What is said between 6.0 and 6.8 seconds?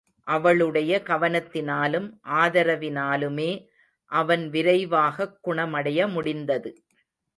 முடிந்தது.